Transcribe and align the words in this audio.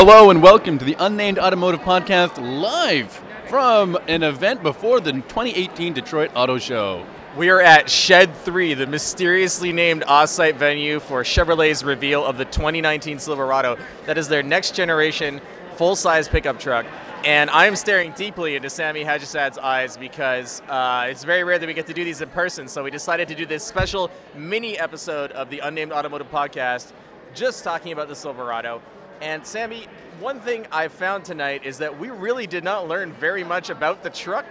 Hello 0.00 0.30
and 0.30 0.40
welcome 0.40 0.78
to 0.78 0.84
the 0.84 0.94
Unnamed 1.00 1.40
Automotive 1.40 1.80
Podcast 1.80 2.38
live 2.38 3.10
from 3.48 3.98
an 4.06 4.22
event 4.22 4.62
before 4.62 5.00
the 5.00 5.10
2018 5.10 5.92
Detroit 5.92 6.30
Auto 6.36 6.56
Show. 6.56 7.04
We 7.36 7.50
are 7.50 7.60
at 7.60 7.90
Shed 7.90 8.32
3, 8.32 8.74
the 8.74 8.86
mysteriously 8.86 9.72
named 9.72 10.04
off-site 10.04 10.54
venue 10.54 11.00
for 11.00 11.24
Chevrolet's 11.24 11.82
reveal 11.82 12.24
of 12.24 12.38
the 12.38 12.44
2019 12.44 13.18
Silverado. 13.18 13.76
That 14.06 14.16
is 14.16 14.28
their 14.28 14.44
next 14.44 14.76
generation 14.76 15.40
full-size 15.74 16.28
pickup 16.28 16.60
truck. 16.60 16.86
And 17.24 17.50
I'm 17.50 17.74
staring 17.74 18.12
deeply 18.12 18.54
into 18.54 18.70
Sammy 18.70 19.02
Haj-Assaad's 19.02 19.58
eyes 19.58 19.96
because 19.96 20.62
uh, 20.68 21.08
it's 21.10 21.24
very 21.24 21.42
rare 21.42 21.58
that 21.58 21.66
we 21.66 21.74
get 21.74 21.88
to 21.88 21.92
do 21.92 22.04
these 22.04 22.20
in 22.20 22.28
person. 22.28 22.68
So 22.68 22.84
we 22.84 22.92
decided 22.92 23.26
to 23.26 23.34
do 23.34 23.46
this 23.46 23.64
special 23.64 24.12
mini 24.36 24.78
episode 24.78 25.32
of 25.32 25.50
the 25.50 25.58
Unnamed 25.58 25.90
Automotive 25.90 26.30
Podcast, 26.30 26.92
just 27.34 27.64
talking 27.64 27.90
about 27.90 28.06
the 28.06 28.14
Silverado. 28.14 28.80
And 29.20 29.44
Sammy, 29.46 29.86
one 30.20 30.40
thing 30.40 30.66
I 30.70 30.88
found 30.88 31.24
tonight 31.24 31.64
is 31.64 31.78
that 31.78 31.98
we 31.98 32.10
really 32.10 32.46
did 32.46 32.64
not 32.64 32.88
learn 32.88 33.12
very 33.12 33.44
much 33.44 33.70
about 33.70 34.02
the 34.02 34.10
truck. 34.10 34.46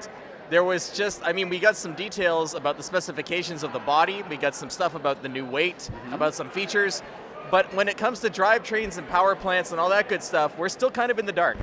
There 0.49 0.63
was 0.63 0.95
just, 0.95 1.21
I 1.23 1.33
mean, 1.33 1.49
we 1.49 1.59
got 1.59 1.75
some 1.75 1.93
details 1.93 2.53
about 2.53 2.77
the 2.77 2.83
specifications 2.83 3.63
of 3.63 3.73
the 3.73 3.79
body, 3.79 4.23
we 4.29 4.37
got 4.37 4.55
some 4.55 4.69
stuff 4.69 4.95
about 4.95 5.21
the 5.21 5.29
new 5.29 5.45
weight, 5.45 5.77
mm-hmm. 5.77 6.13
about 6.13 6.33
some 6.33 6.49
features. 6.49 7.01
But 7.51 7.73
when 7.73 7.87
it 7.87 7.97
comes 7.97 8.19
to 8.21 8.29
drivetrains 8.29 8.97
and 8.97 9.07
power 9.07 9.35
plants 9.35 9.71
and 9.71 9.79
all 9.79 9.89
that 9.89 10.09
good 10.09 10.23
stuff, 10.23 10.57
we're 10.57 10.69
still 10.69 10.91
kind 10.91 11.11
of 11.11 11.19
in 11.19 11.25
the 11.25 11.31
dark. 11.31 11.57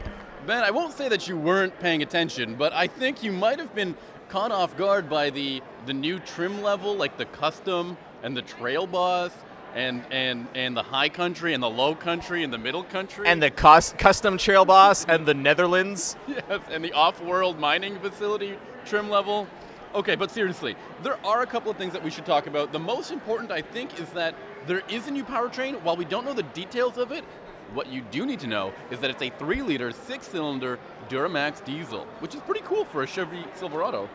Ben, 0.47 0.63
I 0.63 0.71
won't 0.71 0.93
say 0.93 1.09
that 1.09 1.29
you 1.29 1.37
weren't 1.39 1.79
paying 1.81 2.03
attention, 2.03 2.55
but 2.55 2.73
I 2.73 2.87
think 2.87 3.23
you 3.23 3.33
might 3.33 3.59
have 3.59 3.75
been 3.75 3.95
caught 4.29 4.53
off 4.53 4.77
guard 4.77 5.09
by 5.09 5.31
the 5.31 5.63
the 5.87 5.95
new 5.95 6.19
trim 6.19 6.63
level, 6.63 6.95
like 6.95 7.17
the 7.19 7.27
custom 7.27 7.97
and 8.23 8.37
the 8.37 8.43
trail 8.43 8.87
boss. 8.87 9.31
And, 9.75 10.05
and, 10.11 10.47
and 10.55 10.77
the 10.77 10.83
high 10.85 11.09
country 11.09 11.53
and 11.53 11.63
the 11.63 11.71
low 11.71 11.97
country 11.97 12.45
and 12.45 12.53
the 12.53 12.59
middle 12.59 12.85
country 12.85 13.27
And 13.27 13.43
the 13.43 13.51
cus- 13.51 13.93
custom 13.99 14.39
trail 14.39 14.65
boss 14.65 15.05
and 15.05 15.27
the 15.27 15.35
Netherlands. 15.35 16.17
Yes, 16.29 16.61
and 16.71 16.85
the 16.85 16.93
off-world 16.93 17.59
mining 17.59 17.99
facility 17.99 18.57
trim 18.85 19.09
level. 19.11 19.49
Okay, 19.95 20.15
but 20.17 20.31
seriously, 20.31 20.77
there 21.03 21.19
are 21.25 21.43
a 21.43 21.47
couple 21.47 21.71
of 21.71 21.77
things 21.77 21.93
that 21.93 22.03
we 22.03 22.11
should 22.11 22.27
talk 22.27 22.47
about. 22.47 22.73
The 22.73 22.79
most 22.79 23.11
important, 23.11 23.51
I 23.51 23.63
think, 23.63 24.01
is 24.01 24.09
that 24.11 24.35
there 24.67 24.83
is 24.89 25.07
a 25.07 25.11
new 25.11 25.25
powertrain. 25.25 25.81
While 25.83 25.97
we 25.97 26.05
don't 26.05 26.25
know 26.25 26.35
the 26.35 26.43
details 26.43 26.99
of 26.99 27.13
it, 27.13 27.25
what 27.73 27.89
you 27.89 28.03
do 28.11 28.27
need 28.27 28.41
to 28.41 28.47
know 28.47 28.73
is 28.91 29.01
that 29.01 29.11
it's 29.11 29.23
a 29.23 29.31
three-liter, 29.31 29.93
six-cylinder 29.93 30.79
Duramax 31.09 31.65
diesel, 31.65 32.07
which 32.21 32.35
is 32.35 32.41
pretty 32.43 32.63
cool 32.65 32.85
for 32.85 33.03
a 33.03 33.07
Chevy 33.07 33.45
Silverado. 33.55 34.09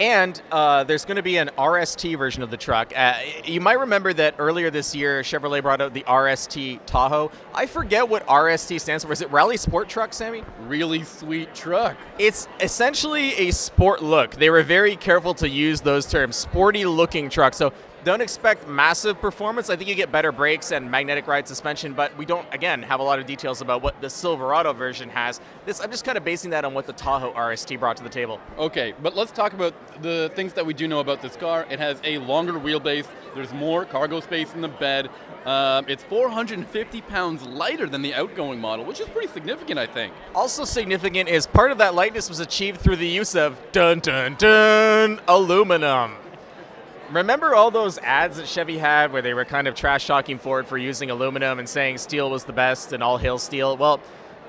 And 0.00 0.40
uh, 0.50 0.84
there's 0.84 1.04
going 1.04 1.16
to 1.16 1.22
be 1.22 1.36
an 1.36 1.50
RST 1.58 2.16
version 2.18 2.42
of 2.42 2.50
the 2.50 2.56
truck. 2.56 2.92
Uh, 2.96 3.14
you 3.44 3.60
might 3.60 3.78
remember 3.78 4.12
that 4.14 4.34
earlier 4.38 4.70
this 4.70 4.94
year, 4.94 5.22
Chevrolet 5.22 5.62
brought 5.62 5.80
out 5.80 5.94
the 5.94 6.02
RST 6.02 6.80
Tahoe. 6.86 7.30
I 7.54 7.66
forget 7.66 8.08
what 8.08 8.26
RST 8.26 8.80
stands 8.80 9.04
for. 9.04 9.12
Is 9.12 9.20
it 9.20 9.30
Rally 9.30 9.56
Sport 9.56 9.88
Truck, 9.88 10.12
Sammy? 10.12 10.42
Really 10.66 11.04
sweet 11.04 11.54
truck. 11.54 11.96
It's 12.18 12.48
essentially 12.60 13.34
a 13.34 13.50
sport 13.52 14.02
look. 14.02 14.36
They 14.36 14.50
were 14.50 14.62
very 14.62 14.96
careful 14.96 15.34
to 15.34 15.48
use 15.48 15.80
those 15.80 16.06
terms. 16.06 16.36
Sporty 16.36 16.84
looking 16.84 17.28
truck. 17.28 17.54
So 17.54 17.72
don't 18.04 18.20
expect 18.20 18.68
massive 18.68 19.20
performance. 19.20 19.70
I 19.70 19.76
think 19.76 19.88
you 19.88 19.94
get 19.94 20.10
better 20.10 20.32
brakes 20.32 20.72
and 20.72 20.90
magnetic 20.90 21.26
ride 21.26 21.46
suspension, 21.46 21.92
but 21.92 22.16
we 22.16 22.24
don't, 22.24 22.46
again, 22.52 22.82
have 22.82 23.00
a 23.00 23.02
lot 23.02 23.18
of 23.18 23.26
details 23.26 23.60
about 23.60 23.82
what 23.82 24.00
the 24.00 24.10
Silverado 24.10 24.72
version 24.72 25.08
has. 25.10 25.40
This 25.66 25.80
I'm 25.80 25.90
just 25.90 26.04
kind 26.04 26.18
of 26.18 26.24
basing 26.24 26.50
that 26.50 26.64
on 26.64 26.74
what 26.74 26.86
the 26.86 26.92
Tahoe 26.92 27.32
RST 27.32 27.78
brought 27.78 27.96
to 27.98 28.02
the 28.02 28.08
table. 28.08 28.40
Okay, 28.58 28.94
but 29.02 29.14
let's 29.14 29.32
talk 29.32 29.52
about 29.52 29.74
the 30.02 30.30
things 30.34 30.52
that 30.54 30.66
we 30.66 30.74
do 30.74 30.88
know 30.88 31.00
about 31.00 31.22
this 31.22 31.36
car. 31.36 31.66
It 31.70 31.78
has 31.78 32.00
a 32.04 32.18
longer 32.18 32.54
wheelbase. 32.54 33.06
There's 33.34 33.52
more 33.52 33.84
cargo 33.84 34.20
space 34.20 34.52
in 34.54 34.60
the 34.60 34.68
bed. 34.68 35.08
Um, 35.44 35.86
it's 35.88 36.04
450 36.04 37.00
pounds 37.02 37.42
lighter 37.42 37.88
than 37.88 38.02
the 38.02 38.14
outgoing 38.14 38.60
model, 38.60 38.84
which 38.84 39.00
is 39.00 39.08
pretty 39.08 39.28
significant, 39.28 39.78
I 39.78 39.86
think. 39.86 40.12
Also 40.34 40.64
significant 40.64 41.28
is 41.28 41.46
part 41.46 41.72
of 41.72 41.78
that 41.78 41.94
lightness 41.94 42.28
was 42.28 42.40
achieved 42.40 42.80
through 42.80 42.96
the 42.96 43.08
use 43.08 43.34
of 43.34 43.58
dun 43.72 44.00
dun 44.00 44.36
dun 44.36 45.20
aluminum. 45.26 46.21
Remember 47.12 47.54
all 47.54 47.70
those 47.70 47.98
ads 47.98 48.38
that 48.38 48.48
Chevy 48.48 48.78
had 48.78 49.12
where 49.12 49.20
they 49.20 49.34
were 49.34 49.44
kind 49.44 49.68
of 49.68 49.74
trash 49.74 50.06
talking 50.06 50.38
Ford 50.38 50.66
for 50.66 50.78
using 50.78 51.10
aluminum 51.10 51.58
and 51.58 51.68
saying 51.68 51.98
steel 51.98 52.30
was 52.30 52.44
the 52.44 52.54
best 52.54 52.94
and 52.94 53.02
all 53.02 53.18
hail 53.18 53.36
steel? 53.36 53.76
Well, 53.76 54.00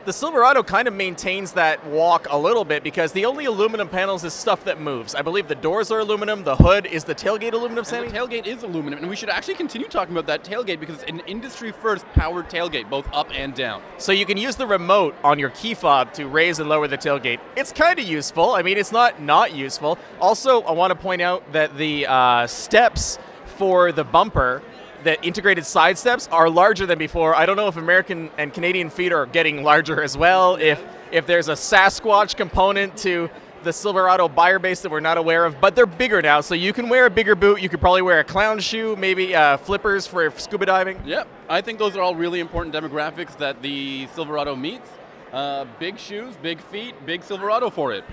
the 0.05 0.13
Silverado 0.13 0.63
kind 0.63 0.87
of 0.87 0.93
maintains 0.93 1.53
that 1.53 1.85
walk 1.85 2.27
a 2.29 2.37
little 2.37 2.65
bit 2.65 2.83
because 2.83 3.11
the 3.13 3.25
only 3.25 3.45
aluminum 3.45 3.87
panels 3.87 4.23
is 4.23 4.33
stuff 4.33 4.65
that 4.65 4.79
moves. 4.79 5.15
I 5.15 5.21
believe 5.21 5.47
the 5.47 5.55
doors 5.55 5.91
are 5.91 5.99
aluminum, 5.99 6.43
the 6.43 6.55
hood 6.55 6.85
is 6.85 7.03
the 7.03 7.15
tailgate 7.15 7.53
aluminum, 7.53 7.85
Sammy? 7.85 8.07
And 8.07 8.15
the 8.15 8.19
tailgate 8.19 8.45
is 8.45 8.63
aluminum, 8.63 8.99
and 8.99 9.09
we 9.09 9.15
should 9.15 9.29
actually 9.29 9.55
continue 9.55 9.87
talking 9.87 10.13
about 10.13 10.27
that 10.27 10.43
tailgate 10.43 10.79
because 10.79 11.01
it's 11.01 11.11
an 11.11 11.21
industry 11.21 11.71
first 11.71 12.05
powered 12.13 12.49
tailgate, 12.49 12.89
both 12.89 13.07
up 13.13 13.29
and 13.33 13.53
down. 13.53 13.81
So 13.97 14.11
you 14.11 14.25
can 14.25 14.37
use 14.37 14.55
the 14.55 14.67
remote 14.67 15.15
on 15.23 15.39
your 15.39 15.51
key 15.51 15.73
fob 15.73 16.13
to 16.13 16.27
raise 16.27 16.59
and 16.59 16.67
lower 16.67 16.87
the 16.87 16.97
tailgate. 16.97 17.39
It's 17.55 17.71
kind 17.71 17.97
of 17.97 18.05
useful. 18.05 18.51
I 18.51 18.61
mean, 18.61 18.77
it's 18.77 18.91
not 18.91 19.21
not 19.21 19.53
useful. 19.53 19.97
Also, 20.19 20.61
I 20.63 20.71
want 20.71 20.91
to 20.91 20.95
point 20.95 21.21
out 21.21 21.49
that 21.53 21.77
the 21.77 22.07
uh, 22.07 22.47
steps 22.47 23.19
for 23.45 23.91
the 23.91 24.03
bumper 24.03 24.61
that 25.03 25.23
integrated 25.23 25.65
side 25.65 25.97
steps 25.97 26.27
are 26.31 26.49
larger 26.49 26.85
than 26.85 26.97
before. 26.97 27.35
I 27.35 27.45
don't 27.45 27.55
know 27.55 27.67
if 27.67 27.77
American 27.77 28.29
and 28.37 28.53
Canadian 28.53 28.89
feet 28.89 29.11
are 29.11 29.25
getting 29.25 29.63
larger 29.63 30.01
as 30.01 30.17
well. 30.17 30.55
If 30.55 30.83
if 31.11 31.27
there's 31.27 31.47
a 31.47 31.53
Sasquatch 31.53 32.35
component 32.35 32.97
to 32.97 33.29
the 33.63 33.71
Silverado 33.71 34.27
buyer 34.27 34.59
base 34.59 34.81
that 34.81 34.91
we're 34.91 34.99
not 34.99 35.17
aware 35.17 35.45
of, 35.45 35.61
but 35.61 35.75
they're 35.75 35.85
bigger 35.85 36.21
now, 36.21 36.41
so 36.41 36.53
you 36.53 36.73
can 36.73 36.89
wear 36.89 37.05
a 37.05 37.09
bigger 37.09 37.35
boot. 37.35 37.61
You 37.61 37.69
could 37.69 37.79
probably 37.79 38.01
wear 38.01 38.19
a 38.19 38.23
clown 38.23 38.59
shoe, 38.59 38.95
maybe 38.97 39.33
uh, 39.33 39.57
flippers 39.57 40.05
for 40.05 40.29
scuba 40.31 40.65
diving. 40.65 41.01
Yep, 41.05 41.27
I 41.49 41.61
think 41.61 41.79
those 41.79 41.95
are 41.95 42.01
all 42.01 42.15
really 42.15 42.39
important 42.39 42.75
demographics 42.75 43.37
that 43.37 43.61
the 43.61 44.07
Silverado 44.07 44.55
meets. 44.55 44.89
Uh, 45.31 45.65
big 45.79 45.97
shoes, 45.97 46.35
big 46.41 46.61
feet, 46.61 46.93
big 47.05 47.23
Silverado 47.23 47.69
for 47.69 47.93
it. 47.93 48.03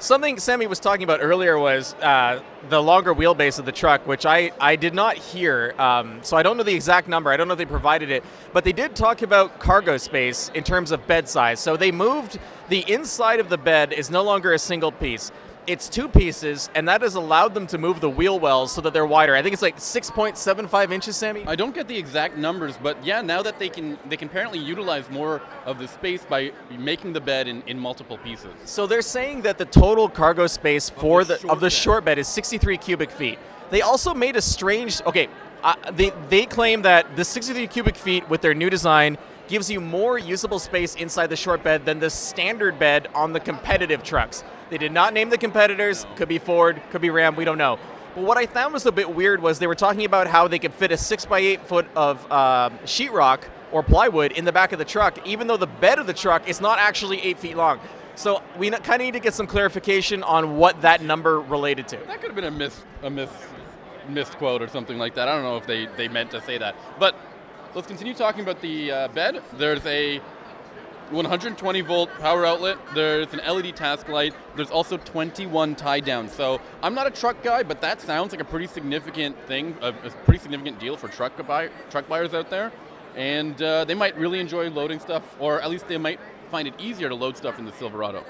Something 0.00 0.38
Sammy 0.38 0.68
was 0.68 0.78
talking 0.78 1.02
about 1.02 1.18
earlier 1.20 1.58
was 1.58 1.94
uh, 1.94 2.40
the 2.68 2.80
longer 2.80 3.12
wheelbase 3.12 3.58
of 3.58 3.64
the 3.64 3.72
truck, 3.72 4.06
which 4.06 4.26
I, 4.26 4.52
I 4.60 4.76
did 4.76 4.94
not 4.94 5.16
hear. 5.16 5.74
Um, 5.76 6.20
so 6.22 6.36
I 6.36 6.44
don't 6.44 6.56
know 6.56 6.62
the 6.62 6.74
exact 6.74 7.08
number. 7.08 7.32
I 7.32 7.36
don't 7.36 7.48
know 7.48 7.54
if 7.54 7.58
they 7.58 7.64
provided 7.64 8.08
it. 8.08 8.22
But 8.52 8.62
they 8.62 8.72
did 8.72 8.94
talk 8.94 9.22
about 9.22 9.58
cargo 9.58 9.96
space 9.96 10.52
in 10.54 10.62
terms 10.62 10.92
of 10.92 11.04
bed 11.08 11.28
size. 11.28 11.58
So 11.58 11.76
they 11.76 11.90
moved 11.90 12.38
the 12.68 12.88
inside 12.88 13.40
of 13.40 13.48
the 13.48 13.58
bed 13.58 13.92
is 13.92 14.08
no 14.08 14.22
longer 14.22 14.52
a 14.52 14.58
single 14.58 14.92
piece. 14.92 15.32
It's 15.68 15.86
two 15.90 16.08
pieces, 16.08 16.70
and 16.74 16.88
that 16.88 17.02
has 17.02 17.14
allowed 17.14 17.52
them 17.52 17.66
to 17.66 17.76
move 17.76 18.00
the 18.00 18.08
wheel 18.08 18.40
wells 18.40 18.72
so 18.72 18.80
that 18.80 18.94
they're 18.94 19.04
wider. 19.04 19.36
I 19.36 19.42
think 19.42 19.52
it's 19.52 19.60
like 19.60 19.76
6.75 19.76 20.92
inches, 20.92 21.14
Sammy. 21.14 21.44
I 21.46 21.56
don't 21.56 21.74
get 21.74 21.86
the 21.86 21.96
exact 21.98 22.38
numbers, 22.38 22.78
but 22.82 23.04
yeah, 23.04 23.20
now 23.20 23.42
that 23.42 23.58
they 23.58 23.68
can 23.68 23.98
they 24.08 24.16
can 24.16 24.28
apparently 24.28 24.58
utilize 24.58 25.10
more 25.10 25.42
of 25.66 25.78
the 25.78 25.86
space 25.86 26.24
by 26.24 26.52
making 26.70 27.12
the 27.12 27.20
bed 27.20 27.48
in, 27.48 27.60
in 27.66 27.78
multiple 27.78 28.16
pieces. 28.16 28.50
So 28.64 28.86
they're 28.86 29.02
saying 29.02 29.42
that 29.42 29.58
the 29.58 29.66
total 29.66 30.08
cargo 30.08 30.46
space 30.46 30.88
for 30.88 31.22
the 31.22 31.34
of 31.50 31.60
the 31.60 31.66
bed. 31.66 31.72
short 31.72 32.02
bed 32.02 32.18
is 32.18 32.28
63 32.28 32.78
cubic 32.78 33.10
feet. 33.10 33.38
They 33.68 33.82
also 33.82 34.14
made 34.14 34.36
a 34.36 34.40
strange. 34.40 35.02
Okay, 35.02 35.28
uh, 35.62 35.74
they 35.92 36.12
they 36.30 36.46
claim 36.46 36.80
that 36.80 37.14
the 37.14 37.26
63 37.26 37.66
cubic 37.66 37.96
feet 37.96 38.26
with 38.30 38.40
their 38.40 38.54
new 38.54 38.70
design 38.70 39.18
gives 39.48 39.70
you 39.70 39.82
more 39.82 40.18
usable 40.18 40.58
space 40.58 40.94
inside 40.94 41.26
the 41.26 41.36
short 41.36 41.62
bed 41.62 41.84
than 41.84 41.98
the 41.98 42.08
standard 42.08 42.78
bed 42.78 43.08
on 43.14 43.34
the 43.34 43.40
competitive 43.40 44.02
trucks. 44.02 44.44
They 44.70 44.78
did 44.78 44.92
not 44.92 45.14
name 45.14 45.30
the 45.30 45.38
competitors. 45.38 46.06
Could 46.16 46.28
be 46.28 46.38
Ford, 46.38 46.80
could 46.90 47.00
be 47.00 47.10
Ram. 47.10 47.36
We 47.36 47.44
don't 47.44 47.58
know. 47.58 47.78
But 48.14 48.24
what 48.24 48.38
I 48.38 48.46
found 48.46 48.72
was 48.72 48.84
a 48.86 48.92
bit 48.92 49.14
weird 49.14 49.40
was 49.40 49.58
they 49.58 49.66
were 49.66 49.74
talking 49.74 50.04
about 50.04 50.26
how 50.26 50.48
they 50.48 50.58
could 50.58 50.74
fit 50.74 50.92
a 50.92 50.96
six 50.96 51.24
by 51.24 51.38
eight 51.38 51.66
foot 51.66 51.86
of 51.94 52.26
uh, 52.30 52.70
sheetrock 52.84 53.42
or 53.70 53.82
plywood 53.82 54.32
in 54.32 54.44
the 54.44 54.52
back 54.52 54.72
of 54.72 54.78
the 54.78 54.84
truck, 54.84 55.26
even 55.26 55.46
though 55.46 55.56
the 55.56 55.66
bed 55.66 55.98
of 55.98 56.06
the 56.06 56.14
truck 56.14 56.48
is 56.48 56.60
not 56.60 56.78
actually 56.78 57.20
eight 57.22 57.38
feet 57.38 57.56
long. 57.56 57.80
So 58.14 58.42
we 58.56 58.70
kind 58.70 59.00
of 59.00 59.06
need 59.06 59.12
to 59.12 59.20
get 59.20 59.34
some 59.34 59.46
clarification 59.46 60.22
on 60.22 60.56
what 60.56 60.82
that 60.82 61.02
number 61.02 61.40
related 61.40 61.86
to. 61.88 61.96
That 61.98 62.20
could 62.20 62.30
have 62.30 62.34
been 62.34 62.44
a 62.44 62.50
miss 62.50 62.82
a 63.02 63.10
miss 63.10 63.30
misquote 64.08 64.62
or 64.62 64.68
something 64.68 64.98
like 64.98 65.14
that. 65.14 65.28
I 65.28 65.34
don't 65.34 65.44
know 65.44 65.56
if 65.56 65.66
they, 65.66 65.86
they 65.96 66.08
meant 66.08 66.30
to 66.32 66.40
say 66.42 66.58
that. 66.58 66.74
But 66.98 67.14
let's 67.74 67.86
continue 67.86 68.14
talking 68.14 68.40
about 68.40 68.60
the 68.60 68.90
uh, 68.90 69.08
bed. 69.08 69.42
There's 69.54 69.84
a 69.86 70.20
120 71.10 71.80
volt 71.82 72.10
power 72.20 72.44
outlet. 72.44 72.78
There's 72.94 73.32
an 73.32 73.40
LED 73.46 73.76
task 73.76 74.08
light. 74.08 74.34
There's 74.56 74.70
also 74.70 74.96
21 74.96 75.74
tie 75.74 76.00
downs. 76.00 76.32
So 76.32 76.60
I'm 76.82 76.94
not 76.94 77.06
a 77.06 77.10
truck 77.10 77.42
guy, 77.42 77.62
but 77.62 77.80
that 77.80 78.00
sounds 78.00 78.32
like 78.32 78.40
a 78.40 78.44
pretty 78.44 78.66
significant 78.66 79.36
thing, 79.46 79.76
a, 79.80 79.88
a 79.88 80.10
pretty 80.24 80.40
significant 80.40 80.78
deal 80.78 80.96
for 80.96 81.08
truck 81.08 81.34
buy, 81.46 81.70
truck 81.90 82.08
buyers 82.08 82.34
out 82.34 82.50
there. 82.50 82.72
And 83.16 83.60
uh, 83.60 83.84
they 83.84 83.94
might 83.94 84.16
really 84.16 84.38
enjoy 84.38 84.70
loading 84.70 85.00
stuff, 85.00 85.22
or 85.40 85.60
at 85.60 85.70
least 85.70 85.88
they 85.88 85.98
might 85.98 86.20
find 86.50 86.68
it 86.68 86.74
easier 86.78 87.08
to 87.08 87.14
load 87.14 87.36
stuff 87.36 87.58
in 87.58 87.64
the 87.64 87.72
Silverado. 87.72 88.24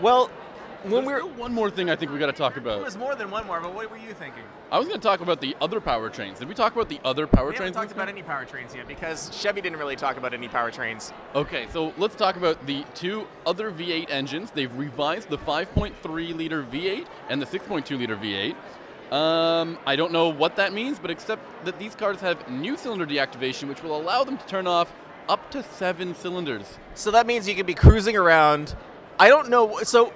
Well, 0.00 0.30
when 0.82 0.90
There's 0.92 1.06
we're 1.06 1.18
still 1.20 1.30
one 1.30 1.52
more 1.52 1.70
thing 1.70 1.90
I 1.90 1.96
think 1.96 2.12
we 2.12 2.18
got 2.18 2.26
to 2.26 2.32
talk 2.32 2.56
about. 2.56 2.80
It 2.80 2.84
was 2.84 2.96
more 2.96 3.14
than 3.14 3.30
one 3.30 3.46
more, 3.46 3.60
but 3.60 3.74
what 3.74 3.90
were 3.90 3.96
you 3.96 4.12
thinking? 4.12 4.42
I 4.70 4.78
was 4.78 4.88
going 4.88 5.00
to 5.00 5.06
talk 5.06 5.20
about 5.20 5.40
the 5.40 5.56
other 5.60 5.80
powertrains. 5.80 6.38
Did 6.38 6.48
we 6.48 6.54
talk 6.54 6.74
about 6.74 6.88
the 6.88 7.00
other 7.04 7.26
powertrains? 7.26 7.30
We 7.30 7.38
powertrains? 7.38 7.56
haven't 7.58 7.72
talked 7.74 7.92
about 7.92 8.06
one? 8.06 8.08
any 8.08 8.22
powertrains 8.22 8.74
yet 8.74 8.88
because 8.88 9.36
Chevy 9.36 9.60
didn't 9.60 9.78
really 9.78 9.96
talk 9.96 10.16
about 10.16 10.34
any 10.34 10.48
powertrains. 10.48 11.12
Okay, 11.34 11.66
so 11.72 11.92
let's 11.98 12.16
talk 12.16 12.36
about 12.36 12.64
the 12.66 12.84
two 12.94 13.26
other 13.46 13.70
V8 13.70 14.10
engines. 14.10 14.50
They've 14.50 14.74
revised 14.76 15.28
the 15.28 15.38
5.3 15.38 16.34
liter 16.36 16.62
V8 16.64 17.06
and 17.28 17.40
the 17.40 17.46
6.2 17.46 17.98
liter 17.98 18.16
V8. 18.16 18.54
Um, 19.12 19.78
I 19.86 19.94
don't 19.94 20.10
know 20.10 20.28
what 20.28 20.56
that 20.56 20.72
means, 20.72 20.98
but 20.98 21.10
except 21.12 21.64
that 21.64 21.78
these 21.78 21.94
cars 21.94 22.20
have 22.20 22.50
new 22.50 22.76
cylinder 22.76 23.06
deactivation, 23.06 23.68
which 23.68 23.82
will 23.82 23.96
allow 23.96 24.24
them 24.24 24.36
to 24.36 24.46
turn 24.46 24.66
off 24.66 24.92
up 25.28 25.50
to 25.52 25.62
seven 25.62 26.14
cylinders. 26.14 26.78
So 26.94 27.10
that 27.12 27.26
means 27.26 27.48
you 27.48 27.54
can 27.54 27.66
be 27.66 27.74
cruising 27.74 28.16
around. 28.16 28.74
I 29.18 29.28
don't 29.28 29.48
know. 29.48 29.78
So 29.82 30.12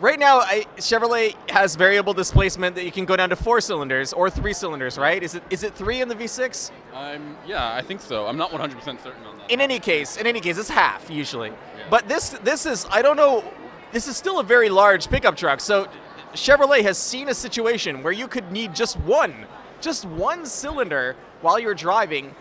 right 0.00 0.18
now, 0.18 0.38
I, 0.40 0.66
Chevrolet 0.76 1.34
has 1.50 1.76
variable 1.76 2.12
displacement 2.14 2.74
that 2.76 2.84
you 2.84 2.92
can 2.92 3.04
go 3.04 3.16
down 3.16 3.30
to 3.30 3.36
four 3.36 3.60
cylinders 3.60 4.12
or 4.12 4.30
three 4.30 4.52
cylinders, 4.52 4.98
right? 4.98 5.22
Is 5.22 5.34
it 5.34 5.42
is 5.50 5.62
it 5.62 5.74
three 5.74 6.00
in 6.00 6.08
the 6.08 6.14
V6? 6.14 6.70
I'm 6.94 7.36
yeah, 7.46 7.74
I 7.74 7.82
think 7.82 8.00
so. 8.00 8.26
I'm 8.26 8.36
not 8.36 8.50
100% 8.50 8.82
certain 8.82 9.24
on 9.24 9.38
that. 9.38 9.50
In 9.50 9.60
any 9.60 9.78
case, 9.78 10.16
in 10.16 10.26
any 10.26 10.40
case, 10.40 10.58
it's 10.58 10.70
half 10.70 11.10
usually. 11.10 11.52
But 11.88 12.08
this 12.08 12.30
this 12.42 12.66
is 12.66 12.86
I 12.90 13.02
don't 13.02 13.16
know. 13.16 13.44
This 13.92 14.06
is 14.08 14.16
still 14.16 14.40
a 14.40 14.44
very 14.44 14.68
large 14.68 15.08
pickup 15.08 15.36
truck. 15.36 15.60
So 15.60 15.88
Chevrolet 16.34 16.82
has 16.82 16.96
seen 16.96 17.28
a 17.28 17.34
situation 17.34 18.02
where 18.02 18.12
you 18.12 18.28
could 18.28 18.52
need 18.52 18.74
just 18.74 18.98
one, 19.00 19.34
just 19.80 20.04
one 20.06 20.46
cylinder 20.46 21.16
while 21.40 21.58
you're 21.58 21.74
driving, 21.74 22.34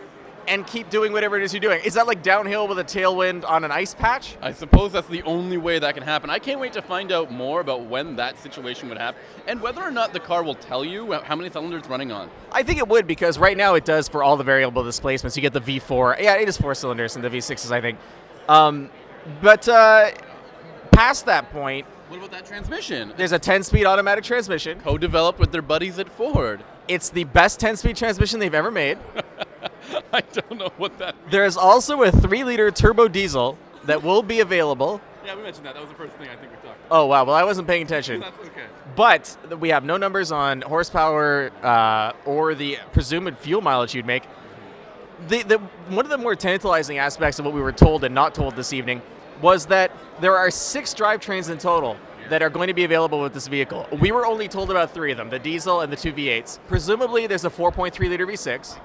and 0.50 0.66
keep 0.66 0.90
doing 0.90 1.14
whatever 1.14 1.38
it 1.38 1.44
is 1.44 1.54
you're 1.54 1.62
doing. 1.62 1.80
Is 1.86 1.94
that 1.94 2.08
like 2.08 2.24
downhill 2.24 2.68
with 2.68 2.80
a 2.80 2.84
tailwind 2.84 3.48
on 3.48 3.64
an 3.64 3.72
ice 3.72 3.94
patch? 3.94 4.36
I 4.42 4.52
suppose 4.52 4.92
that's 4.92 5.08
the 5.08 5.22
only 5.24 5.58
way 5.58 5.78
that 5.80 5.94
can 5.94 6.04
happen. 6.04 6.30
I 6.30 6.40
can't 6.40 6.60
wait 6.60 6.74
to 6.74 6.82
find 6.82 7.12
out 7.12 7.32
more 7.32 7.62
about 7.62 7.86
when 7.86 8.16
that 8.16 8.38
situation 8.40 8.90
would 8.90 8.98
happen 8.98 9.22
and 9.48 9.62
whether 9.62 9.82
or 9.82 9.92
not 9.92 10.12
the 10.12 10.20
car 10.20 10.44
will 10.44 10.56
tell 10.56 10.84
you 10.84 11.14
how 11.14 11.36
many 11.36 11.50
cylinders 11.52 11.82
it's 11.82 11.90
running 11.90 12.12
on. 12.12 12.30
I 12.52 12.64
think 12.64 12.80
it 12.80 12.88
would 12.88 13.06
because 13.06 13.38
right 13.38 13.56
now 13.56 13.76
it 13.76 13.86
does 13.86 14.10
for 14.10 14.24
all 14.24 14.36
the 14.38 14.44
variable 14.44 14.84
displacements. 14.84 15.38
You 15.38 15.42
get 15.42 15.54
the 15.54 15.62
V4. 15.62 16.20
Yeah, 16.20 16.36
it 16.36 16.50
is 16.50 16.58
four 16.58 16.74
cylinders 16.74 17.16
and 17.16 17.24
the 17.24 17.30
V6s, 17.30 17.72
I 17.72 17.80
think. 17.80 18.00
Um, 18.50 18.90
but 19.42 19.70
uh, 19.70 20.12
past 20.92 21.28
that 21.28 21.52
point, 21.52 21.86
What 22.08 22.18
about 22.18 22.32
that 22.32 22.48
transmission? 22.48 23.14
there's 23.18 23.34
a 23.34 23.40
10-speed 23.40 23.86
automatic 23.86 24.24
transmission. 24.24 24.80
Co-developed 24.80 25.38
with 25.40 25.52
their 25.52 25.62
buddies 25.62 26.00
at 26.00 26.10
Ford. 26.10 26.64
It's 26.88 27.10
the 27.12 27.26
best 27.26 27.60
10-speed 27.60 27.96
transmission 27.96 28.40
they've 28.40 28.56
ever 28.56 28.72
made. 28.72 28.98
I 30.14 30.22
don't 30.22 30.58
know 30.58 30.72
what 30.78 30.98
that. 31.00 31.16
There's 31.30 31.58
also 31.58 32.04
a 32.04 32.12
3-liter 32.12 32.72
turbo 32.72 33.08
diesel 33.08 33.58
that 33.86 34.04
will 34.04 34.24
be 34.24 34.40
available. 34.40 35.02
Yeah, 35.26 35.36
we 35.36 35.44
mentioned 35.44 35.66
that. 35.66 35.74
That 35.76 35.82
was 35.82 35.90
the 35.90 35.96
first 35.96 36.14
thing 36.14 36.28
I 36.28 36.36
think 36.36 36.52
we 36.52 36.58
talked. 36.58 36.80
about. 36.86 36.92
Oh 36.92 37.06
wow, 37.06 37.24
well 37.26 37.36
I 37.36 37.44
wasn't 37.44 37.68
paying 37.68 37.84
attention. 37.84 38.22
That's 38.22 38.40
okay. 38.40 38.66
But 38.96 39.38
we 39.60 39.70
have 39.70 39.84
no 39.84 39.98
numbers 39.98 40.32
on 40.32 40.62
horsepower 40.62 41.52
uh, 41.64 42.14
or 42.26 42.56
the 42.56 42.78
presumed 42.92 43.38
fuel 43.38 43.62
mileage 43.62 43.94
you'd 43.94 44.06
make. 44.06 44.24
The, 45.28 45.44
the, 45.44 45.58
one 45.90 46.06
of 46.06 46.10
the 46.10 46.18
more 46.18 46.36
tantalizing 46.36 46.98
aspects 46.98 47.40
of 47.40 47.46
what 47.46 47.54
we 47.54 47.62
were 47.62 47.74
told 47.74 48.04
and 48.06 48.16
not 48.16 48.34
told 48.34 48.56
this 48.56 48.72
evening 48.72 49.02
was 49.42 49.66
that 49.68 49.92
there 50.22 50.38
are 50.38 50.50
six 50.50 50.94
drivetrains 50.94 51.50
in 51.50 51.58
total 51.58 51.98
that 52.30 52.42
are 52.42 52.50
going 52.50 52.68
to 52.68 52.74
be 52.74 52.84
available 52.84 53.22
with 53.22 53.34
this 53.34 53.48
vehicle. 53.48 53.88
We 54.00 54.12
were 54.12 54.26
only 54.26 54.48
told 54.48 54.70
about 54.72 54.94
three 54.94 55.12
of 55.12 55.18
them 55.18 55.30
the 55.30 55.40
diesel 55.40 55.82
and 55.82 55.92
the 55.92 55.98
two 55.98 56.14
V8s. 56.14 56.60
Presumably, 56.68 57.28
there's 57.28 57.46
a 57.46 57.50
4.3 57.50 57.98
liter 58.10 58.26
V6, 58.26 58.80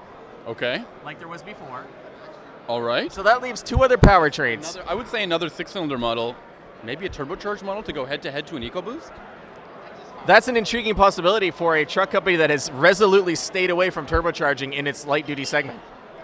Okay. 0.47 0.83
like 1.03 1.19
there 1.19 1.27
was 1.27 1.41
before. 1.41 1.85
All 2.67 2.81
right. 2.81 3.11
So 3.11 3.23
that 3.23 3.41
leaves 3.41 3.61
two 3.61 3.83
other 3.83 3.97
powertrains. 3.97 4.75
Another, 4.75 4.89
I 4.89 4.95
would 4.95 5.07
say 5.07 5.23
another 5.23 5.49
six-cylinder 5.49 5.97
model, 5.97 6.35
maybe 6.83 7.05
a 7.05 7.09
turbocharged 7.09 7.63
model 7.63 7.83
to 7.83 7.93
go 7.93 8.05
head-to-head 8.05 8.47
to 8.47 8.55
an 8.55 8.63
EcoBoost. 8.63 9.11
That's 10.25 10.47
an 10.47 10.57
intriguing 10.57 10.95
possibility 10.95 11.51
for 11.51 11.75
a 11.75 11.85
truck 11.85 12.09
company 12.09 12.35
that 12.37 12.49
has 12.49 12.71
resolutely 12.71 13.35
stayed 13.35 13.69
away 13.69 13.91
from 13.91 14.07
turbocharging 14.07 14.73
in 14.73 14.87
its 14.87 15.05
light 15.05 15.27
duty 15.27 15.45
segment. 15.45 15.79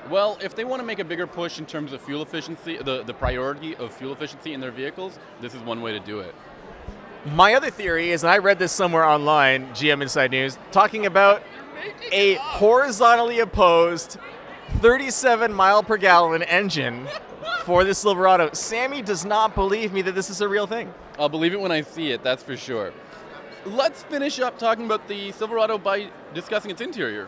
Well, 0.10 0.40
if 0.42 0.56
they 0.56 0.64
want 0.64 0.82
to 0.82 0.86
make 0.86 0.98
a 0.98 1.04
bigger 1.04 1.28
push 1.28 1.60
in 1.60 1.68
terms 1.68 1.94
of 1.94 2.02
fuel 2.02 2.24
efficiency, 2.24 2.78
the, 2.78 3.04
the 3.04 3.14
priority 3.14 3.76
of 3.76 3.94
fuel 3.94 4.14
efficiency 4.14 4.54
in 4.54 4.60
their 4.60 4.72
vehicles, 4.72 5.20
this 5.40 5.54
is 5.54 5.62
one 5.62 5.82
way 5.84 5.92
to 5.92 6.00
do 6.00 6.20
it. 6.20 6.34
My 7.36 7.54
other 7.54 7.70
theory 7.70 8.10
is, 8.10 8.24
and 8.24 8.32
I 8.32 8.40
read 8.40 8.58
this 8.58 8.72
somewhere 8.72 9.04
online, 9.04 9.68
GM 9.74 10.02
Inside 10.02 10.32
News, 10.32 10.58
talking 10.72 11.06
about 11.06 11.44
a 12.12 12.36
horizontally 12.36 13.39
opposed 13.39 14.18
37 14.80 15.54
mile 15.54 15.83
per 15.83 15.98
gallon 15.98 16.44
engine 16.44 17.07
for 17.66 17.83
the 17.83 17.94
Silverado. 17.94 18.50
Sammy 18.54 19.01
does 19.01 19.25
not 19.25 19.56
believe 19.56 19.94
me 19.94 20.01
that 20.01 20.13
this 20.13 20.30
is 20.30 20.42
a 20.42 20.48
real 20.48 20.68
thing. 20.68 20.94
I'll 21.19 21.30
believe 21.30 21.54
it 21.54 21.60
when 21.60 21.72
I 21.72 21.81
see 21.81 22.12
it, 22.12 22.24
that's 22.24 22.44
for 22.44 22.57
sure. 22.57 22.94
Let's 23.66 24.04
finish 24.04 24.39
up 24.39 24.57
talking 24.57 24.86
about 24.86 25.07
the 25.07 25.31
Silverado 25.33 25.78
by 25.78 26.10
discussing 26.33 26.72
its 26.72 26.81
interior. 26.81 27.28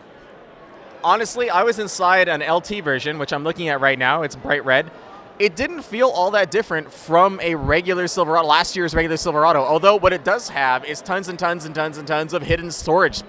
Honestly, 1.04 1.50
I 1.50 1.62
was 1.62 1.78
inside 1.78 2.28
an 2.28 2.40
LT 2.40 2.82
version, 2.82 3.18
which 3.18 3.32
I'm 3.32 3.44
looking 3.44 3.68
at 3.68 3.80
right 3.80 3.98
now. 3.98 4.22
It's 4.22 4.34
bright 4.34 4.64
red. 4.64 4.90
It 5.38 5.54
didn't 5.54 5.82
feel 5.82 6.08
all 6.08 6.30
that 6.30 6.50
different 6.50 6.92
from 6.92 7.40
a 7.40 7.54
regular 7.56 8.08
Silverado, 8.08 8.46
last 8.46 8.74
year's 8.74 8.94
regular 8.94 9.16
Silverado. 9.16 9.62
Although 9.62 9.96
what 9.96 10.12
it 10.12 10.24
does 10.24 10.48
have 10.48 10.84
is 10.84 11.02
tons 11.02 11.28
and 11.28 11.38
tons 11.38 11.64
and 11.64 11.74
tons 11.74 11.98
and 11.98 12.06
tons 12.08 12.32
of 12.32 12.42
hidden 12.42 12.70
storage, 12.70 13.22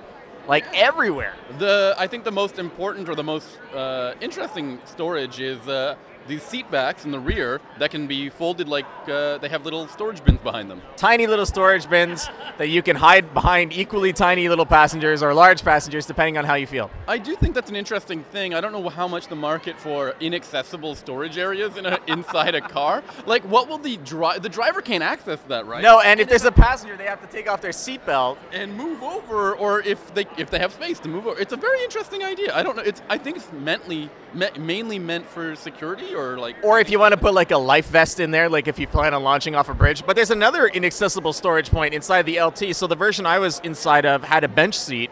like 0.47 0.65
everywhere. 0.74 1.33
The 1.57 1.95
I 1.97 2.07
think 2.07 2.24
the 2.24 2.31
most 2.31 2.59
important 2.59 3.09
or 3.09 3.15
the 3.15 3.24
most 3.24 3.59
uh, 3.74 4.13
interesting 4.21 4.80
storage 4.86 5.39
is 5.39 5.59
uh, 5.68 5.95
these 6.27 6.44
seat 6.44 6.69
backs 6.72 7.06
in 7.06 7.12
the 7.12 7.19
rear 7.19 7.62
that 7.80 7.92
can 7.92 8.07
be 8.07 8.30
folded 8.30 8.68
like 8.68 8.86
uh, 9.07 9.38
they 9.38 9.50
have 9.50 9.63
little 9.63 9.88
storage 9.88 10.24
bins 10.24 10.39
behind 10.42 10.69
them. 10.72 10.81
Tiny 10.95 11.27
little 11.27 11.45
storage 11.45 11.89
bins 11.89 12.27
that 12.57 12.69
you 12.69 12.81
can 12.81 12.95
hide 12.95 13.33
behind 13.33 13.74
equally 13.74 14.13
tiny 14.13 14.50
little 14.50 14.66
passengers 14.66 15.22
or 15.22 15.33
large 15.33 15.63
passengers, 15.63 16.06
depending 16.06 16.38
on 16.38 16.45
how 16.45 16.56
you 16.56 16.66
feel. 16.68 16.89
I 17.07 17.18
do 17.18 17.36
think 17.36 17.54
that's 17.54 17.69
an 17.69 17.75
interesting 17.75 18.24
thing. 18.24 18.54
I 18.54 18.62
don't 18.62 18.72
know 18.72 18.89
how 18.89 19.07
much 19.07 19.27
the 19.27 19.36
market 19.36 19.80
for 19.80 20.16
inaccessible 20.19 20.95
storage 20.95 21.38
areas 21.38 21.77
in 21.77 21.86
a, 21.86 22.00
inside 22.07 22.56
a 22.56 22.62
car. 22.62 23.04
Like, 23.25 23.44
what 23.44 23.68
will 23.68 23.78
the 23.78 23.98
dri- 23.98 24.39
the 24.39 24.50
driver 24.50 24.81
can't 24.81 25.04
access 25.04 25.39
that, 25.48 25.66
right? 25.66 25.81
No, 25.83 26.00
and 26.00 26.19
if 26.19 26.30
there's 26.30 26.45
a 26.45 26.51
passenger, 26.51 26.98
they 26.98 27.06
have 27.06 27.21
to 27.21 27.28
take 27.28 27.50
off 27.50 27.62
their 27.62 27.71
seatbelt. 27.71 28.38
and 28.51 28.75
move 28.75 29.04
over, 29.04 29.54
or 29.56 29.81
if 29.81 30.13
they 30.13 30.25
if 30.38 30.50
they 30.50 30.60
have 30.60 30.74
space 30.74 31.00
to 31.00 31.10
move 31.10 31.28
over. 31.28 31.39
It's 31.39 31.54
a 31.54 31.57
very 31.57 31.83
interesting 31.83 32.24
idea. 32.24 32.56
I 32.56 32.63
don't 32.63 32.75
know. 32.75 32.83
It's 32.83 33.01
I 33.10 33.18
think 33.18 33.38
it's 33.38 33.51
mentally 33.51 34.10
me- 34.33 34.50
mainly 34.60 35.00
meant 35.00 35.28
for 35.28 35.56
security 35.56 36.15
or 36.16 36.38
like. 36.38 36.56
Or 36.64 36.80
if 36.80 36.90
you 36.90 37.00
want 37.00 37.14
to 37.14 37.20
put 37.20 37.34
like 37.34 37.52
a 37.52 37.58
life 37.58 37.88
vest 37.88 38.20
in 38.20 38.32
there, 38.32 38.50
like 38.50 38.68
if 38.68 38.80
you 38.80 38.88
plan 38.88 39.14
on 39.14 39.24
launching 39.24 39.56
off 39.56 39.70
a 39.70 39.74
bridge. 39.74 40.06
But 40.06 40.16
there's 40.16 40.32
another 40.32 40.68
inaccessible 40.68 41.34
storage 41.34 41.70
point 41.70 41.94
inside 41.94 42.26
the 42.26 42.42
LT. 42.42 42.76
So 42.76 42.88
the 42.88 42.96
version 42.96 43.26
I 43.26 43.40
was 43.40 43.60
inside 43.60 44.06
of 44.06 44.24
had 44.24 44.44
a 44.44 44.48
bench 44.48 44.78
seat. 44.78 45.12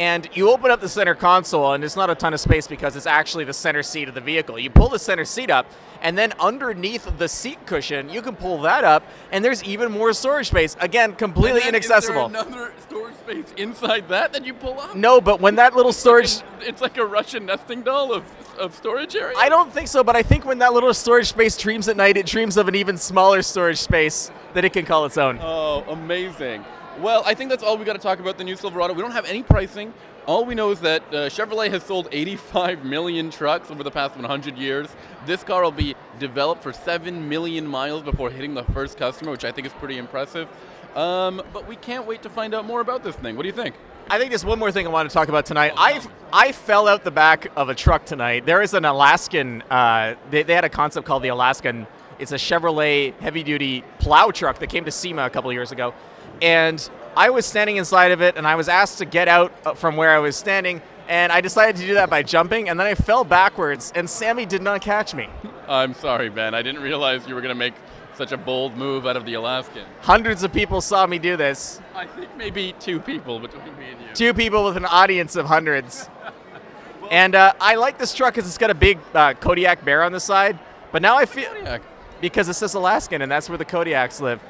And 0.00 0.30
you 0.32 0.50
open 0.50 0.70
up 0.70 0.80
the 0.80 0.88
center 0.88 1.14
console, 1.14 1.74
and 1.74 1.84
it's 1.84 1.94
not 1.94 2.08
a 2.08 2.14
ton 2.14 2.32
of 2.32 2.40
space 2.40 2.66
because 2.66 2.96
it's 2.96 3.04
actually 3.04 3.44
the 3.44 3.52
center 3.52 3.82
seat 3.82 4.08
of 4.08 4.14
the 4.14 4.22
vehicle. 4.22 4.58
You 4.58 4.70
pull 4.70 4.88
the 4.88 4.98
center 4.98 5.26
seat 5.26 5.50
up, 5.50 5.66
and 6.00 6.16
then 6.16 6.32
underneath 6.40 7.06
the 7.18 7.28
seat 7.28 7.58
cushion, 7.66 8.08
you 8.08 8.22
can 8.22 8.34
pull 8.34 8.62
that 8.62 8.82
up, 8.82 9.02
and 9.30 9.44
there's 9.44 9.62
even 9.62 9.92
more 9.92 10.14
storage 10.14 10.46
space. 10.46 10.74
Again, 10.80 11.14
completely 11.16 11.68
inaccessible. 11.68 12.28
Is 12.28 12.32
there 12.32 12.42
another 12.46 12.72
storage 12.80 13.14
space 13.16 13.52
inside 13.58 14.08
that 14.08 14.32
that 14.32 14.46
you 14.46 14.54
pull 14.54 14.80
up? 14.80 14.96
no, 14.96 15.20
but 15.20 15.38
when 15.42 15.56
that 15.56 15.76
little 15.76 15.92
storage. 15.92 16.40
It's 16.62 16.80
like 16.80 16.96
a 16.96 17.04
Russian 17.04 17.44
nesting 17.44 17.82
doll 17.82 18.14
of, 18.14 18.24
of 18.58 18.74
storage 18.74 19.14
area. 19.14 19.36
I 19.36 19.50
don't 19.50 19.70
think 19.70 19.88
so, 19.88 20.02
but 20.02 20.16
I 20.16 20.22
think 20.22 20.46
when 20.46 20.60
that 20.60 20.72
little 20.72 20.94
storage 20.94 21.26
space 21.26 21.58
dreams 21.58 21.88
at 21.88 21.98
night, 21.98 22.16
it 22.16 22.24
dreams 22.24 22.56
of 22.56 22.68
an 22.68 22.74
even 22.74 22.96
smaller 22.96 23.42
storage 23.42 23.78
space 23.78 24.30
that 24.54 24.64
it 24.64 24.72
can 24.72 24.86
call 24.86 25.04
its 25.04 25.18
own. 25.18 25.38
Oh, 25.42 25.84
amazing. 25.88 26.64
Well, 26.98 27.22
I 27.24 27.34
think 27.34 27.50
that's 27.50 27.62
all 27.62 27.78
we 27.78 27.84
got 27.84 27.94
to 27.94 27.98
talk 27.98 28.18
about 28.18 28.36
the 28.36 28.44
new 28.44 28.56
Silverado. 28.56 28.92
We 28.92 29.00
don't 29.00 29.12
have 29.12 29.24
any 29.24 29.42
pricing. 29.42 29.94
All 30.26 30.44
we 30.44 30.54
know 30.54 30.70
is 30.70 30.80
that 30.80 31.02
uh, 31.08 31.28
Chevrolet 31.30 31.70
has 31.70 31.82
sold 31.82 32.08
85 32.12 32.84
million 32.84 33.30
trucks 33.30 33.70
over 33.70 33.82
the 33.82 33.90
past 33.90 34.16
100 34.16 34.58
years. 34.58 34.88
This 35.24 35.42
car 35.42 35.62
will 35.62 35.70
be 35.70 35.94
developed 36.18 36.62
for 36.62 36.72
7 36.72 37.28
million 37.28 37.66
miles 37.66 38.02
before 38.02 38.28
hitting 38.30 38.54
the 38.54 38.64
first 38.64 38.98
customer, 38.98 39.30
which 39.30 39.44
I 39.44 39.52
think 39.52 39.66
is 39.66 39.72
pretty 39.74 39.96
impressive. 39.96 40.48
Um, 40.94 41.42
but 41.52 41.66
we 41.66 41.76
can't 41.76 42.06
wait 42.06 42.22
to 42.22 42.28
find 42.28 42.54
out 42.54 42.66
more 42.66 42.80
about 42.80 43.02
this 43.02 43.16
thing. 43.16 43.36
What 43.36 43.42
do 43.42 43.48
you 43.48 43.54
think? 43.54 43.76
I 44.10 44.18
think 44.18 44.30
there's 44.30 44.44
one 44.44 44.58
more 44.58 44.72
thing 44.72 44.86
I 44.86 44.90
want 44.90 45.08
to 45.08 45.14
talk 45.14 45.28
about 45.28 45.46
tonight. 45.46 45.72
I 45.76 46.04
I 46.32 46.50
fell 46.50 46.88
out 46.88 47.04
the 47.04 47.12
back 47.12 47.46
of 47.56 47.68
a 47.68 47.74
truck 47.74 48.04
tonight. 48.04 48.44
There 48.44 48.60
is 48.60 48.74
an 48.74 48.84
Alaskan. 48.84 49.62
Uh, 49.70 50.16
they, 50.30 50.42
they 50.42 50.54
had 50.54 50.64
a 50.64 50.68
concept 50.68 51.06
called 51.06 51.22
the 51.22 51.28
Alaskan. 51.28 51.86
It's 52.18 52.32
a 52.32 52.36
Chevrolet 52.36 53.14
heavy-duty 53.20 53.84
plow 54.00 54.30
truck 54.32 54.58
that 54.58 54.68
came 54.68 54.84
to 54.84 54.90
SEMA 54.90 55.24
a 55.24 55.30
couple 55.30 55.48
of 55.48 55.54
years 55.54 55.72
ago, 55.72 55.94
and 56.42 56.88
I 57.16 57.30
was 57.30 57.44
standing 57.46 57.76
inside 57.76 58.12
of 58.12 58.22
it, 58.22 58.36
and 58.36 58.46
I 58.46 58.54
was 58.54 58.68
asked 58.68 58.98
to 58.98 59.04
get 59.04 59.28
out 59.28 59.52
uh, 59.64 59.74
from 59.74 59.96
where 59.96 60.10
I 60.10 60.18
was 60.18 60.36
standing, 60.36 60.80
and 61.08 61.32
I 61.32 61.40
decided 61.40 61.76
to 61.76 61.86
do 61.86 61.94
that 61.94 62.08
by 62.08 62.22
jumping, 62.22 62.68
and 62.68 62.78
then 62.78 62.86
I 62.86 62.94
fell 62.94 63.24
backwards, 63.24 63.92
and 63.94 64.08
Sammy 64.08 64.46
did 64.46 64.62
not 64.62 64.80
catch 64.80 65.14
me. 65.14 65.28
I'm 65.68 65.94
sorry, 65.94 66.28
Ben. 66.28 66.54
I 66.54 66.62
didn't 66.62 66.82
realize 66.82 67.26
you 67.26 67.34
were 67.34 67.40
going 67.40 67.54
to 67.54 67.58
make 67.58 67.74
such 68.14 68.32
a 68.32 68.36
bold 68.36 68.76
move 68.76 69.06
out 69.06 69.16
of 69.16 69.24
the 69.24 69.34
Alaskan. 69.34 69.84
Hundreds 70.02 70.42
of 70.42 70.52
people 70.52 70.80
saw 70.80 71.06
me 71.06 71.18
do 71.18 71.36
this. 71.36 71.80
I 71.94 72.06
think 72.06 72.36
maybe 72.36 72.74
two 72.78 73.00
people 73.00 73.38
between 73.38 73.64
me 73.78 73.86
and 73.92 74.00
you. 74.00 74.14
Two 74.14 74.34
people 74.34 74.64
with 74.64 74.76
an 74.76 74.84
audience 74.84 75.36
of 75.36 75.46
hundreds. 75.46 76.08
And 77.10 77.34
uh, 77.34 77.54
I 77.60 77.74
like 77.74 77.98
this 77.98 78.14
truck 78.14 78.34
because 78.34 78.48
it's 78.48 78.56
got 78.56 78.70
a 78.70 78.74
big 78.74 78.96
uh, 79.14 79.34
Kodiak 79.34 79.84
bear 79.84 80.04
on 80.04 80.12
the 80.12 80.20
side. 80.20 80.56
But 80.92 81.02
now 81.02 81.16
I 81.16 81.26
feel 81.26 81.48
Kodiak. 81.52 81.82
because 82.20 82.48
it 82.48 82.54
says 82.54 82.74
Alaskan, 82.74 83.20
and 83.20 83.30
that's 83.30 83.48
where 83.48 83.58
the 83.58 83.64
Kodiaks 83.64 84.20
live. 84.20 84.40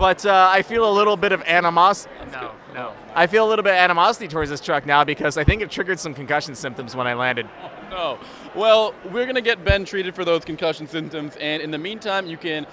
But 0.00 0.24
uh, 0.24 0.48
I 0.50 0.62
feel 0.62 0.90
a 0.90 0.94
little 0.94 1.16
bit 1.18 1.30
of 1.30 1.42
animosity. 1.42 2.14
No, 2.32 2.52
No. 2.74 2.92
I 3.14 3.26
feel 3.26 3.46
a 3.46 3.48
little 3.48 3.62
bit 3.62 3.72
of 3.72 3.78
animosity 3.78 4.28
towards 4.28 4.50
this 4.50 4.60
truck 4.60 4.86
now 4.86 5.04
because 5.04 5.36
I 5.36 5.44
think 5.44 5.62
it 5.62 5.70
triggered 5.70 5.98
some 5.98 6.14
concussion 6.14 6.54
symptoms 6.54 6.94
when 6.94 7.06
I 7.06 7.14
landed. 7.14 7.48
No. 7.90 8.20
Well, 8.54 8.94
we're 9.06 9.24
going 9.24 9.34
to 9.34 9.40
get 9.40 9.64
Ben 9.64 9.84
treated 9.84 10.14
for 10.14 10.24
those 10.24 10.44
concussion 10.44 10.86
symptoms. 10.86 11.36
And 11.40 11.60
in 11.60 11.72
the 11.72 11.78
meantime, 11.78 12.28
you 12.28 12.36
can 12.36 12.64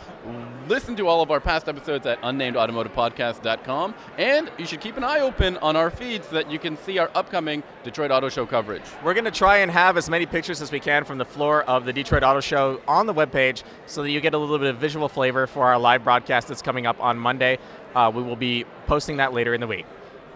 listen 0.67 0.95
to 0.97 1.07
all 1.07 1.21
of 1.23 1.31
our 1.31 1.39
past 1.39 1.67
episodes 1.67 2.05
at 2.05 2.21
unnamedautomotivepodcast.com. 2.21 3.95
And 4.17 4.51
you 4.57 4.65
should 4.65 4.79
keep 4.79 4.95
an 4.97 5.03
eye 5.03 5.21
open 5.21 5.57
on 5.57 5.75
our 5.75 5.89
feed 5.89 6.23
so 6.23 6.35
that 6.35 6.51
you 6.51 6.59
can 6.59 6.77
see 6.77 6.99
our 6.99 7.09
upcoming 7.15 7.63
Detroit 7.83 8.11
Auto 8.11 8.29
Show 8.29 8.45
coverage. 8.45 8.83
We're 9.03 9.13
going 9.13 9.25
to 9.25 9.31
try 9.31 9.57
and 9.57 9.71
have 9.71 9.97
as 9.97 10.09
many 10.09 10.25
pictures 10.25 10.61
as 10.61 10.71
we 10.71 10.79
can 10.79 11.03
from 11.03 11.17
the 11.17 11.25
floor 11.25 11.63
of 11.63 11.85
the 11.85 11.93
Detroit 11.93 12.23
Auto 12.23 12.39
Show 12.39 12.81
on 12.87 13.05
the 13.07 13.13
webpage 13.13 13.63
so 13.85 14.03
that 14.03 14.11
you 14.11 14.21
get 14.21 14.33
a 14.33 14.37
little 14.37 14.59
bit 14.59 14.67
of 14.67 14.77
visual 14.77 15.09
flavor 15.09 15.47
for 15.47 15.65
our 15.65 15.79
live 15.79 16.03
broadcast 16.03 16.47
that's 16.47 16.61
coming 16.61 16.85
up 16.85 17.01
on 17.01 17.17
Monday. 17.17 17.57
Uh, 17.95 18.11
we 18.13 18.21
will 18.21 18.35
be 18.35 18.65
posting 18.85 19.17
that 19.17 19.33
later 19.33 19.53
in 19.53 19.61
the 19.61 19.67
week. 19.67 19.85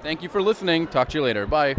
Thank 0.02 0.24
you 0.24 0.30
for 0.30 0.42
listening. 0.42 0.88
Talk 0.88 1.10
to 1.10 1.18
you 1.18 1.24
later. 1.24 1.46
Bye. 1.46 1.76